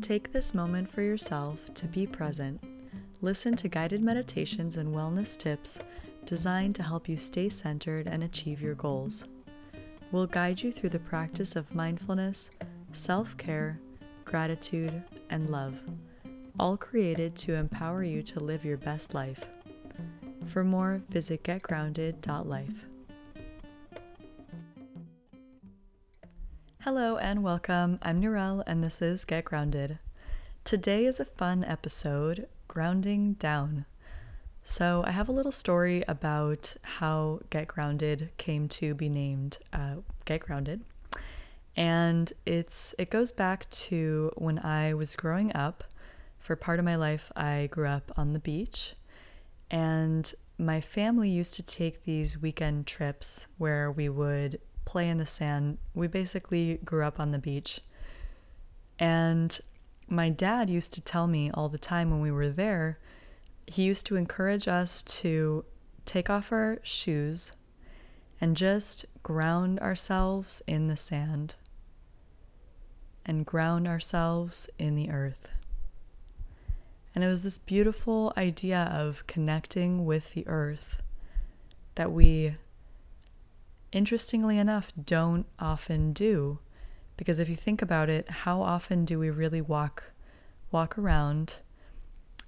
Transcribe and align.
Take 0.00 0.32
this 0.32 0.54
moment 0.54 0.90
for 0.90 1.02
yourself 1.02 1.72
to 1.74 1.86
be 1.86 2.06
present. 2.06 2.62
Listen 3.22 3.56
to 3.56 3.68
guided 3.68 4.02
meditations 4.02 4.76
and 4.76 4.94
wellness 4.94 5.36
tips 5.38 5.78
designed 6.26 6.74
to 6.74 6.82
help 6.82 7.08
you 7.08 7.16
stay 7.16 7.48
centered 7.48 8.06
and 8.06 8.22
achieve 8.22 8.60
your 8.60 8.74
goals. 8.74 9.24
We'll 10.12 10.26
guide 10.26 10.60
you 10.60 10.70
through 10.70 10.90
the 10.90 10.98
practice 10.98 11.56
of 11.56 11.74
mindfulness, 11.74 12.50
self 12.92 13.36
care, 13.36 13.80
gratitude, 14.24 15.02
and 15.30 15.50
love, 15.50 15.80
all 16.60 16.76
created 16.76 17.34
to 17.36 17.54
empower 17.54 18.04
you 18.04 18.22
to 18.22 18.40
live 18.40 18.64
your 18.64 18.76
best 18.76 19.14
life. 19.14 19.48
For 20.44 20.62
more, 20.62 21.00
visit 21.08 21.42
getgrounded.life. 21.42 22.86
Hello 26.86 27.16
and 27.16 27.42
welcome. 27.42 27.98
I'm 28.00 28.22
Nurel 28.22 28.62
and 28.64 28.80
this 28.80 29.02
is 29.02 29.24
Get 29.24 29.44
Grounded. 29.46 29.98
Today 30.62 31.04
is 31.04 31.18
a 31.18 31.24
fun 31.24 31.64
episode, 31.64 32.46
Grounding 32.68 33.32
Down. 33.32 33.86
So, 34.62 35.02
I 35.04 35.10
have 35.10 35.28
a 35.28 35.32
little 35.32 35.50
story 35.50 36.04
about 36.06 36.76
how 36.82 37.40
Get 37.50 37.66
Grounded 37.66 38.30
came 38.36 38.68
to 38.68 38.94
be 38.94 39.08
named 39.08 39.58
uh, 39.72 39.96
Get 40.26 40.42
Grounded. 40.42 40.82
And 41.76 42.32
it's 42.46 42.94
it 43.00 43.10
goes 43.10 43.32
back 43.32 43.68
to 43.70 44.30
when 44.36 44.60
I 44.60 44.94
was 44.94 45.16
growing 45.16 45.52
up. 45.56 45.82
For 46.38 46.54
part 46.54 46.78
of 46.78 46.84
my 46.84 46.94
life, 46.94 47.32
I 47.34 47.68
grew 47.68 47.88
up 47.88 48.12
on 48.16 48.32
the 48.32 48.38
beach, 48.38 48.94
and 49.72 50.32
my 50.56 50.80
family 50.80 51.30
used 51.30 51.54
to 51.54 51.64
take 51.64 52.04
these 52.04 52.40
weekend 52.40 52.86
trips 52.86 53.48
where 53.58 53.90
we 53.90 54.08
would 54.08 54.60
play 54.86 55.10
in 55.10 55.18
the 55.18 55.26
sand. 55.26 55.76
We 55.92 56.06
basically 56.06 56.78
grew 56.82 57.04
up 57.04 57.20
on 57.20 57.32
the 57.32 57.38
beach. 57.38 57.80
And 58.98 59.60
my 60.08 60.30
dad 60.30 60.70
used 60.70 60.94
to 60.94 61.02
tell 61.02 61.26
me 61.26 61.50
all 61.52 61.68
the 61.68 61.76
time 61.76 62.10
when 62.10 62.20
we 62.20 62.30
were 62.30 62.48
there, 62.48 62.96
he 63.66 63.82
used 63.82 64.06
to 64.06 64.16
encourage 64.16 64.66
us 64.66 65.02
to 65.02 65.66
take 66.06 66.30
off 66.30 66.52
our 66.52 66.78
shoes 66.82 67.52
and 68.40 68.56
just 68.56 69.04
ground 69.22 69.78
ourselves 69.80 70.62
in 70.66 70.86
the 70.86 70.96
sand 70.96 71.56
and 73.24 73.44
ground 73.44 73.88
ourselves 73.88 74.70
in 74.78 74.94
the 74.94 75.10
earth. 75.10 75.50
And 77.14 77.24
it 77.24 77.28
was 77.28 77.42
this 77.42 77.58
beautiful 77.58 78.32
idea 78.36 78.88
of 78.92 79.26
connecting 79.26 80.04
with 80.04 80.34
the 80.34 80.46
earth 80.46 81.02
that 81.96 82.12
we 82.12 82.54
interestingly 83.92 84.58
enough, 84.58 84.92
don't 85.02 85.46
often 85.58 86.12
do. 86.12 86.58
Because 87.16 87.38
if 87.38 87.48
you 87.48 87.56
think 87.56 87.80
about 87.80 88.08
it, 88.08 88.28
how 88.28 88.60
often 88.60 89.04
do 89.04 89.18
we 89.18 89.30
really 89.30 89.60
walk 89.60 90.12
walk 90.72 90.98
around 90.98 91.58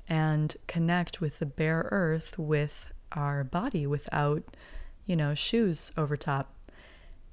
and 0.09 0.57
connect 0.67 1.21
with 1.21 1.39
the 1.39 1.47
bare 1.47 1.89
earth 1.93 2.39
with 2.39 2.93
our 3.13 3.45
body 3.45 3.87
without, 3.87 4.43
you 5.07 5.17
know, 5.17 5.35
shoes 5.35 5.93
over 5.97 6.17
top? 6.17 6.55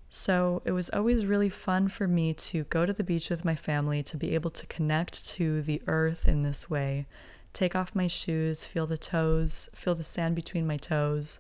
So 0.08 0.62
it 0.64 0.72
was 0.72 0.90
always 0.92 1.26
really 1.26 1.50
fun 1.50 1.90
for 1.90 2.08
me 2.08 2.34
to 2.34 2.64
go 2.66 2.86
to 2.86 2.94
the 2.94 3.04
beach 3.04 3.30
with 3.30 3.44
my 3.44 3.56
family 3.56 4.02
to 4.04 4.18
be 4.18 4.34
able 4.34 4.52
to 4.52 4.66
connect 4.68 5.26
to 5.30 5.62
the 5.62 5.82
earth 5.88 6.28
in 6.28 6.44
this 6.44 6.70
way, 6.70 7.06
take 7.52 7.76
off 7.76 7.96
my 7.96 8.08
shoes, 8.08 8.64
feel 8.66 8.88
the 8.88 8.98
toes, 8.98 9.70
feel 9.74 9.96
the 9.96 10.04
sand 10.06 10.36
between 10.36 10.66
my 10.66 10.78
toes, 10.78 11.40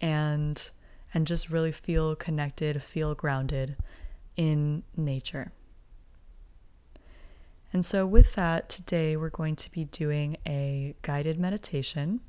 and 0.00 0.70
and 1.14 1.26
just 1.28 1.48
really 1.48 1.72
feel 1.72 2.16
connected, 2.16 2.82
feel 2.82 3.14
grounded 3.14 3.76
in 4.36 4.82
nature. 4.96 5.52
And 7.72 7.84
so, 7.84 8.06
with 8.06 8.34
that, 8.34 8.68
today 8.68 9.16
we're 9.16 9.30
going 9.30 9.56
to 9.56 9.70
be 9.70 9.84
doing 9.84 10.36
a 10.46 10.94
guided 11.02 11.38
meditation 11.38 12.20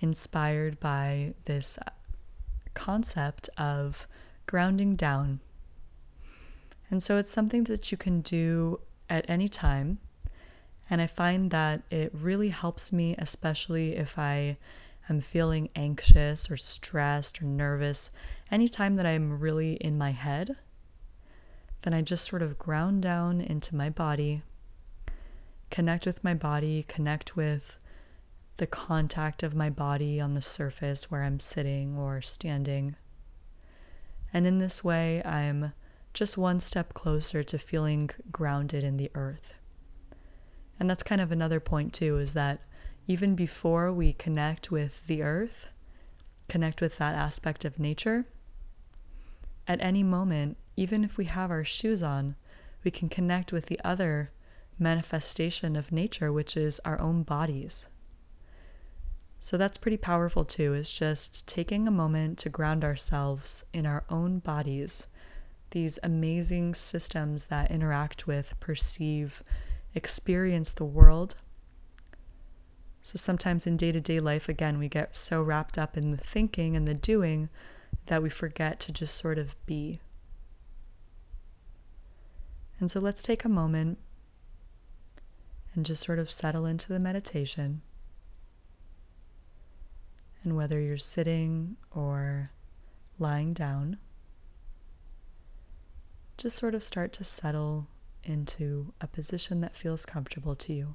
inspired 0.00 0.78
by 0.78 1.34
this 1.46 1.78
concept 2.74 3.48
of 3.58 4.06
grounding 4.46 4.94
down. 4.94 5.40
And 6.90 7.02
so, 7.02 7.18
it's 7.18 7.30
something 7.30 7.64
that 7.64 7.90
you 7.90 7.98
can 7.98 8.20
do 8.20 8.80
at 9.10 9.28
any 9.28 9.48
time. 9.48 9.98
And 10.88 11.02
I 11.02 11.06
find 11.06 11.50
that 11.50 11.82
it 11.90 12.10
really 12.14 12.50
helps 12.50 12.92
me, 12.92 13.14
especially 13.18 13.96
if 13.96 14.18
I 14.18 14.56
I'm 15.08 15.20
feeling 15.20 15.70
anxious 15.76 16.50
or 16.50 16.56
stressed 16.56 17.40
or 17.40 17.44
nervous, 17.44 18.10
anytime 18.50 18.96
that 18.96 19.06
I'm 19.06 19.38
really 19.38 19.74
in 19.74 19.96
my 19.96 20.10
head, 20.10 20.56
then 21.82 21.94
I 21.94 22.02
just 22.02 22.26
sort 22.26 22.42
of 22.42 22.58
ground 22.58 23.02
down 23.02 23.40
into 23.40 23.76
my 23.76 23.88
body, 23.88 24.42
connect 25.70 26.06
with 26.06 26.24
my 26.24 26.34
body, 26.34 26.84
connect 26.88 27.36
with 27.36 27.78
the 28.56 28.66
contact 28.66 29.42
of 29.42 29.54
my 29.54 29.70
body 29.70 30.20
on 30.20 30.34
the 30.34 30.42
surface 30.42 31.10
where 31.10 31.22
I'm 31.22 31.38
sitting 31.38 31.96
or 31.96 32.20
standing. 32.20 32.96
And 34.32 34.46
in 34.46 34.58
this 34.58 34.82
way, 34.82 35.22
I'm 35.24 35.72
just 36.14 36.36
one 36.36 36.58
step 36.60 36.94
closer 36.94 37.42
to 37.44 37.58
feeling 37.58 38.10
grounded 38.32 38.82
in 38.82 38.96
the 38.96 39.10
earth. 39.14 39.54
And 40.80 40.90
that's 40.90 41.02
kind 41.02 41.20
of 41.20 41.30
another 41.30 41.60
point, 41.60 41.92
too, 41.92 42.16
is 42.16 42.34
that 42.34 42.64
even 43.06 43.34
before 43.34 43.92
we 43.92 44.12
connect 44.12 44.70
with 44.70 45.06
the 45.06 45.22
earth, 45.22 45.68
connect 46.48 46.80
with 46.80 46.98
that 46.98 47.14
aspect 47.14 47.64
of 47.64 47.78
nature, 47.78 48.26
at 49.68 49.80
any 49.80 50.02
moment, 50.02 50.56
even 50.76 51.04
if 51.04 51.16
we 51.16 51.24
have 51.24 51.50
our 51.50 51.64
shoes 51.64 52.02
on, 52.02 52.36
we 52.84 52.90
can 52.90 53.08
connect 53.08 53.52
with 53.52 53.66
the 53.66 53.80
other 53.84 54.30
manifestation 54.78 55.74
of 55.74 55.90
nature, 55.90 56.32
which 56.32 56.56
is 56.56 56.80
our 56.84 57.00
own 57.00 57.22
bodies. 57.22 57.88
So 59.40 59.56
that's 59.56 59.78
pretty 59.78 59.96
powerful 59.96 60.44
too, 60.44 60.74
is 60.74 60.96
just 60.96 61.46
taking 61.48 61.86
a 61.86 61.92
moment 61.92 62.38
to 62.38 62.48
ground 62.48 62.84
ourselves 62.84 63.64
in 63.72 63.86
our 63.86 64.04
own 64.08 64.38
bodies, 64.38 65.08
these 65.70 65.98
amazing 66.02 66.74
systems 66.74 67.46
that 67.46 67.70
interact 67.70 68.26
with, 68.26 68.58
perceive, 68.60 69.42
experience 69.94 70.72
the 70.72 70.84
world 70.84 71.36
so 73.06 73.16
sometimes 73.16 73.68
in 73.68 73.76
day 73.76 73.92
to 73.92 74.00
day 74.00 74.18
life, 74.18 74.48
again, 74.48 74.80
we 74.80 74.88
get 74.88 75.14
so 75.14 75.40
wrapped 75.40 75.78
up 75.78 75.96
in 75.96 76.10
the 76.10 76.16
thinking 76.16 76.74
and 76.74 76.88
the 76.88 76.94
doing 76.94 77.48
that 78.06 78.20
we 78.20 78.28
forget 78.28 78.80
to 78.80 78.90
just 78.90 79.14
sort 79.14 79.38
of 79.38 79.54
be. 79.64 80.00
And 82.80 82.90
so 82.90 82.98
let's 82.98 83.22
take 83.22 83.44
a 83.44 83.48
moment 83.48 83.98
and 85.72 85.86
just 85.86 86.04
sort 86.04 86.18
of 86.18 86.32
settle 86.32 86.66
into 86.66 86.88
the 86.88 86.98
meditation. 86.98 87.80
And 90.42 90.56
whether 90.56 90.80
you're 90.80 90.98
sitting 90.98 91.76
or 91.92 92.50
lying 93.20 93.52
down, 93.52 93.98
just 96.36 96.56
sort 96.56 96.74
of 96.74 96.82
start 96.82 97.12
to 97.12 97.24
settle 97.24 97.86
into 98.24 98.94
a 99.00 99.06
position 99.06 99.60
that 99.60 99.76
feels 99.76 100.04
comfortable 100.04 100.56
to 100.56 100.72
you. 100.72 100.94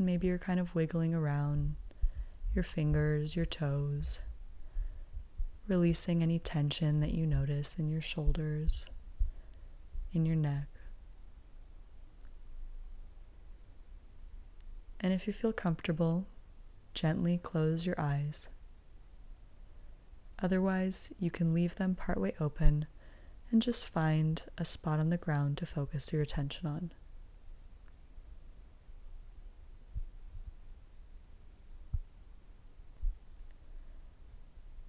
And 0.00 0.06
maybe 0.06 0.28
you're 0.28 0.38
kind 0.38 0.58
of 0.58 0.74
wiggling 0.74 1.12
around 1.12 1.74
your 2.54 2.64
fingers, 2.64 3.36
your 3.36 3.44
toes, 3.44 4.20
releasing 5.68 6.22
any 6.22 6.38
tension 6.38 7.00
that 7.00 7.12
you 7.12 7.26
notice 7.26 7.78
in 7.78 7.90
your 7.90 8.00
shoulders, 8.00 8.86
in 10.14 10.24
your 10.24 10.36
neck. 10.36 10.68
And 15.00 15.12
if 15.12 15.26
you 15.26 15.34
feel 15.34 15.52
comfortable, 15.52 16.26
gently 16.94 17.36
close 17.36 17.84
your 17.84 18.00
eyes. 18.00 18.48
Otherwise, 20.38 21.12
you 21.20 21.30
can 21.30 21.52
leave 21.52 21.76
them 21.76 21.94
partway 21.94 22.32
open 22.40 22.86
and 23.50 23.60
just 23.60 23.84
find 23.84 24.44
a 24.56 24.64
spot 24.64 24.98
on 24.98 25.10
the 25.10 25.18
ground 25.18 25.58
to 25.58 25.66
focus 25.66 26.10
your 26.10 26.22
attention 26.22 26.66
on. 26.66 26.90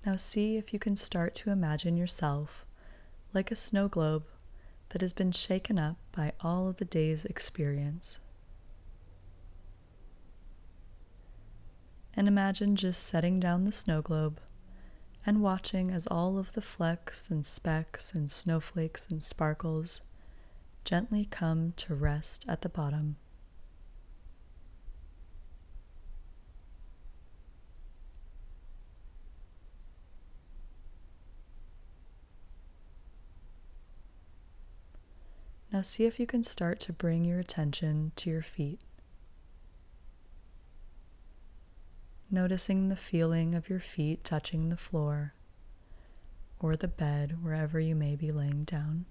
Now 0.05 0.15
see 0.15 0.57
if 0.57 0.73
you 0.73 0.79
can 0.79 0.95
start 0.95 1.35
to 1.35 1.51
imagine 1.51 1.95
yourself 1.95 2.65
like 3.33 3.51
a 3.51 3.55
snow 3.55 3.87
globe 3.87 4.23
that 4.89 5.01
has 5.01 5.13
been 5.13 5.31
shaken 5.31 5.77
up 5.77 5.97
by 6.11 6.33
all 6.41 6.67
of 6.67 6.77
the 6.77 6.85
day's 6.85 7.23
experience. 7.23 8.19
And 12.15 12.27
imagine 12.27 12.75
just 12.75 13.03
setting 13.03 13.39
down 13.39 13.63
the 13.63 13.71
snow 13.71 14.01
globe 14.01 14.41
and 15.25 15.41
watching 15.41 15.91
as 15.91 16.07
all 16.07 16.37
of 16.37 16.53
the 16.53 16.61
flecks 16.61 17.29
and 17.29 17.45
specks 17.45 18.13
and 18.13 18.29
snowflakes 18.29 19.07
and 19.09 19.23
sparkles 19.23 20.01
gently 20.83 21.25
come 21.25 21.73
to 21.77 21.93
rest 21.93 22.43
at 22.47 22.61
the 22.61 22.69
bottom. 22.69 23.17
Now 35.71 35.81
see 35.81 36.03
if 36.03 36.19
you 36.19 36.27
can 36.27 36.43
start 36.43 36.81
to 36.81 36.93
bring 36.93 37.23
your 37.23 37.39
attention 37.39 38.11
to 38.17 38.29
your 38.29 38.41
feet. 38.41 38.81
Noticing 42.29 42.89
the 42.89 42.97
feeling 42.97 43.55
of 43.55 43.69
your 43.69 43.79
feet 43.79 44.23
touching 44.25 44.67
the 44.67 44.77
floor 44.77 45.33
or 46.59 46.75
the 46.75 46.89
bed 46.89 47.41
wherever 47.41 47.79
you 47.79 47.95
may 47.95 48.17
be 48.17 48.33
laying 48.33 48.65
down. 48.65 49.05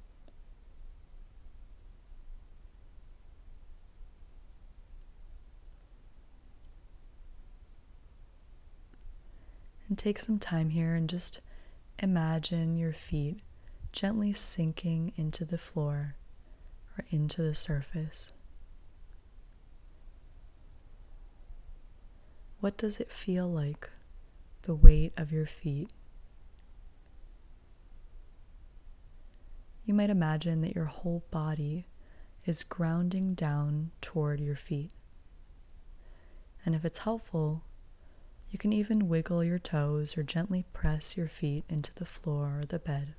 And 9.89 9.97
take 9.97 10.19
some 10.19 10.39
time 10.39 10.71
here 10.71 10.95
and 10.95 11.09
just 11.09 11.41
imagine 11.99 12.77
your 12.77 12.93
feet 12.93 13.41
gently 13.93 14.33
sinking 14.33 15.13
into 15.17 15.45
the 15.45 15.59
floor 15.59 16.15
into 17.11 17.43
the 17.43 17.55
surface. 17.55 18.33
What 22.61 22.77
does 22.77 23.01
it 23.01 23.11
feel 23.11 23.49
like, 23.49 23.89
the 24.63 24.75
weight 24.75 25.13
of 25.17 25.33
your 25.33 25.47
feet? 25.47 25.89
You 29.87 29.95
might 29.95 30.11
imagine 30.11 30.61
that 30.61 30.75
your 30.75 30.85
whole 30.85 31.25
body 31.31 31.87
is 32.45 32.63
grounding 32.63 33.35
down 33.35 33.91
toward 34.01 34.41
your 34.41 34.57
feet. 34.57 34.93
And 36.65 36.75
if 36.75 36.85
it's 36.85 36.99
helpful, 36.99 37.65
you 38.51 38.59
can 38.59 38.73
even 38.73 39.09
wiggle 39.09 39.43
your 39.43 39.59
toes 39.59 40.19
or 40.19 40.23
gently 40.23 40.65
press 40.73 41.17
your 41.17 41.29
feet 41.29 41.65
into 41.69 41.95
the 41.95 42.05
floor 42.05 42.61
or 42.61 42.65
the 42.65 42.79
bed. 42.79 43.15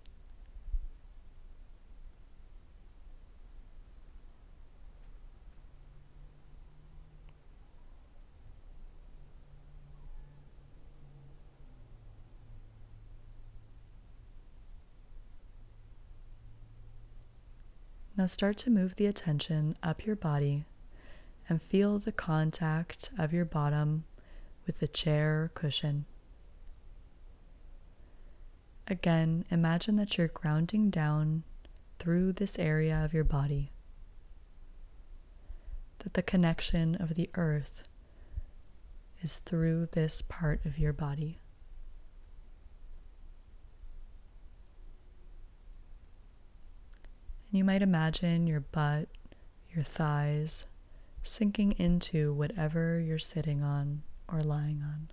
Now 18.22 18.28
start 18.28 18.58
to 18.58 18.70
move 18.70 18.98
the 18.98 19.08
attention 19.08 19.76
up 19.82 20.06
your 20.06 20.16
body 20.16 20.66
and 21.50 21.60
feel 21.60 21.98
the 21.98 22.12
contact 22.12 23.10
of 23.18 23.34
your 23.34 23.46
bottom 23.46 24.04
with 24.68 24.78
the 24.78 24.88
chair 24.88 25.50
cushion. 25.56 26.06
Again, 28.86 29.44
imagine 29.50 29.96
that 29.96 30.20
you're 30.20 30.28
grounding 30.28 30.92
down 30.92 31.42
through 31.98 32.34
this 32.34 32.60
area 32.60 33.04
of 33.04 33.12
your 33.12 33.24
body, 33.24 33.72
that 36.04 36.14
the 36.14 36.22
connection 36.22 36.94
of 36.94 37.16
the 37.16 37.32
earth 37.34 37.82
is 39.24 39.38
through 39.38 39.88
this 39.94 40.22
part 40.22 40.64
of 40.64 40.78
your 40.78 40.94
body. 40.94 41.40
And 47.52 47.58
you 47.58 47.66
might 47.66 47.82
imagine 47.82 48.48
your 48.48 48.62
butt, 48.62 49.10
your 49.76 49.84
thighs 49.84 50.64
sinking 51.22 51.74
into 51.74 52.34
whatever 52.34 52.98
you're 52.98 53.20
sitting 53.20 53.62
on 53.62 54.04
or 54.30 54.40
lying 54.40 54.82
on. 54.82 55.10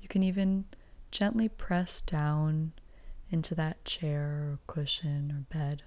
You 0.00 0.08
can 0.08 0.22
even 0.22 0.64
gently 1.10 1.50
press 1.50 2.00
down 2.00 2.72
into 3.30 3.54
that 3.56 3.84
chair 3.84 4.22
or 4.22 4.58
cushion 4.66 5.30
or 5.30 5.54
bed. 5.54 5.82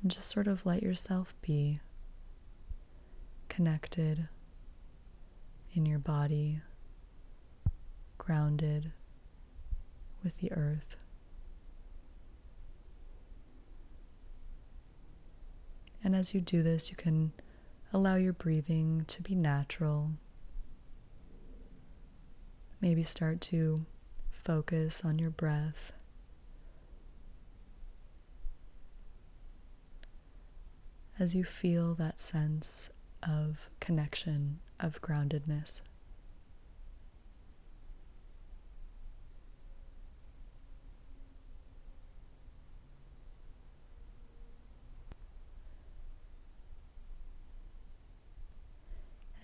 And 0.00 0.12
just 0.12 0.28
sort 0.28 0.46
of 0.46 0.64
let 0.64 0.80
yourself 0.80 1.34
be 1.42 1.80
connected 3.48 4.28
in 5.74 5.84
your 5.84 5.98
body, 5.98 6.60
grounded 8.16 8.92
with 10.22 10.38
the 10.38 10.52
earth. 10.52 10.96
And 16.02 16.14
as 16.14 16.34
you 16.34 16.40
do 16.40 16.62
this, 16.62 16.90
you 16.90 16.96
can 16.96 17.32
allow 17.92 18.14
your 18.16 18.32
breathing 18.32 19.04
to 19.08 19.22
be 19.22 19.34
natural. 19.34 20.12
Maybe 22.80 23.02
start 23.02 23.40
to 23.42 23.84
focus 24.30 25.02
on 25.04 25.18
your 25.18 25.30
breath. 25.30 25.92
As 31.18 31.34
you 31.34 31.44
feel 31.44 31.94
that 31.94 32.20
sense 32.20 32.90
of 33.22 33.70
connection 33.80 34.60
of 34.80 35.00
groundedness. 35.00 35.82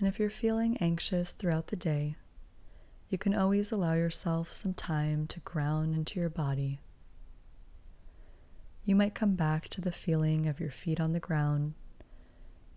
And 0.01 0.09
if 0.09 0.19
you're 0.19 0.31
feeling 0.31 0.79
anxious 0.79 1.35
throughout 1.35 1.67
the 1.67 1.77
day, 1.77 2.17
you 3.11 3.19
can 3.19 3.35
always 3.35 3.71
allow 3.71 3.93
yourself 3.93 4.55
some 4.55 4.73
time 4.73 5.27
to 5.27 5.41
ground 5.41 5.95
into 5.95 6.19
your 6.19 6.31
body. 6.31 6.81
You 8.83 8.97
might 8.97 9.15
come 9.15 9.35
back 9.35 9.69
to 9.69 9.83
the 9.83 9.93
feeling 9.93 10.47
of 10.47 10.59
your 10.59 10.71
feet 10.71 11.01
on 11.01 11.13
the 11.13 11.21
ground 11.21 11.75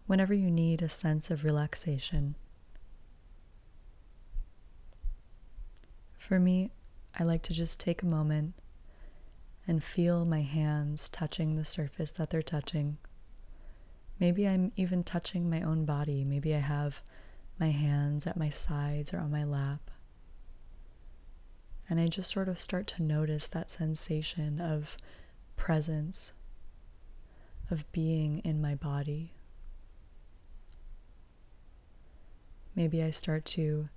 whenever 0.05 0.33
you 0.33 0.51
need 0.51 0.81
a 0.81 0.89
sense 0.89 1.31
of 1.31 1.45
relaxation. 1.45 2.35
For 6.23 6.39
me, 6.39 6.71
I 7.19 7.25
like 7.25 7.41
to 7.43 7.53
just 7.53 7.81
take 7.81 8.01
a 8.01 8.05
moment 8.05 8.53
and 9.67 9.83
feel 9.83 10.23
my 10.23 10.41
hands 10.41 11.09
touching 11.09 11.55
the 11.55 11.65
surface 11.65 12.13
that 12.13 12.29
they're 12.29 12.41
touching. 12.41 12.97
Maybe 14.21 14.47
I'm 14.47 14.71
even 14.77 15.03
touching 15.03 15.49
my 15.49 15.61
own 15.61 15.83
body. 15.83 16.23
Maybe 16.23 16.55
I 16.55 16.59
have 16.59 17.01
my 17.59 17.71
hands 17.71 18.25
at 18.25 18.37
my 18.37 18.49
sides 18.49 19.13
or 19.13 19.17
on 19.17 19.31
my 19.31 19.43
lap. 19.43 19.91
And 21.89 21.99
I 21.99 22.07
just 22.07 22.31
sort 22.31 22.47
of 22.47 22.61
start 22.61 22.87
to 22.87 23.03
notice 23.03 23.49
that 23.49 23.69
sensation 23.69 24.61
of 24.61 24.95
presence, 25.57 26.31
of 27.69 27.91
being 27.91 28.39
in 28.45 28.61
my 28.61 28.75
body. 28.75 29.33
Maybe 32.77 33.03
I 33.03 33.11
start 33.11 33.43
to 33.57 33.89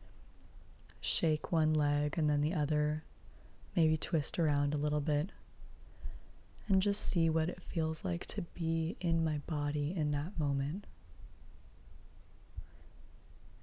shake 1.01 1.53
one 1.53 1.73
leg 1.73 2.17
and 2.19 2.29
then 2.29 2.41
the 2.41 2.55
other, 2.55 3.05
maybe 3.75 3.97
twist 3.97 4.39
around 4.39 4.75
a 4.75 4.79
little 4.79 5.01
bit, 5.01 5.31
and 6.69 6.83
just 6.83 7.09
see 7.09 7.31
what 7.31 7.49
it 7.49 7.63
feels 7.63 8.05
like 8.05 8.27
to 8.27 8.43
be 8.43 8.97
in 9.01 9.25
my 9.25 9.39
body 9.47 9.95
in 9.97 10.11
that 10.11 10.39
moment. 10.39 10.87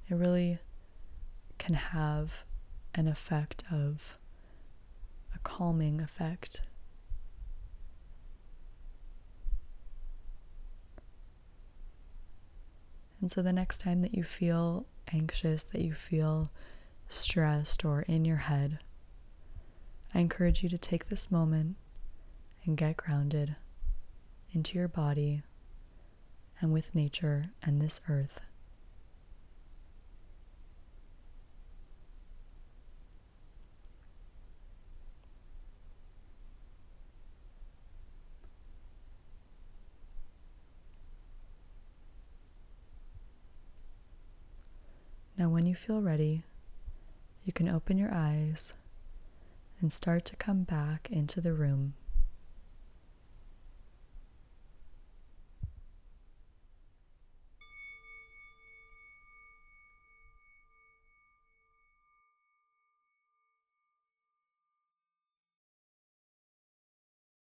It 0.09 0.15
really 0.15 0.59
can 1.57 1.75
have 1.75 2.43
an 2.95 3.07
effect 3.07 3.63
of 3.71 4.17
a 5.33 5.39
calming 5.39 5.99
effect. 5.99 6.61
And 13.19 13.31
so 13.31 13.41
the 13.41 13.53
next 13.53 13.79
time 13.79 14.01
that 14.01 14.13
you 14.13 14.23
feel 14.23 14.85
anxious, 15.13 15.63
that 15.63 15.81
you 15.81 15.93
feel 15.93 16.51
stressed, 17.07 17.85
or 17.85 18.01
in 18.03 18.25
your 18.25 18.37
head, 18.37 18.79
I 20.13 20.19
encourage 20.19 20.63
you 20.63 20.69
to 20.69 20.77
take 20.77 21.07
this 21.07 21.31
moment 21.31 21.75
and 22.65 22.77
get 22.77 22.97
grounded 22.97 23.55
into 24.51 24.77
your 24.77 24.87
body 24.87 25.43
and 26.61 26.71
with 26.71 26.93
nature 26.95 27.51
and 27.63 27.81
this 27.81 27.99
earth. 28.07 28.39
Now, 45.35 45.49
when 45.49 45.65
you 45.65 45.73
feel 45.73 45.99
ready, 45.99 46.43
you 47.45 47.53
can 47.53 47.67
open 47.69 47.97
your 47.97 48.13
eyes 48.13 48.73
and 49.81 49.91
start 49.91 50.25
to 50.25 50.35
come 50.35 50.63
back 50.63 51.07
into 51.11 51.41
the 51.41 51.53
room. 51.53 51.93